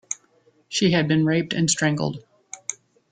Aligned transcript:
She 0.67 0.89
had 0.93 1.07
been 1.07 1.25
raped 1.27 1.53
and 1.53 1.69
strangled. 1.69 2.23